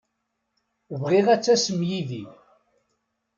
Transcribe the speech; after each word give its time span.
Bɣiɣ 0.99 1.25
ad 1.33 1.39
d-tasem 1.41 1.79
yid-i. 1.89 2.23